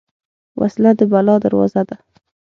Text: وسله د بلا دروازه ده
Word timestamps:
وسله 0.59 0.91
د 0.99 1.01
بلا 1.11 1.35
دروازه 1.43 1.81
ده 1.89 1.97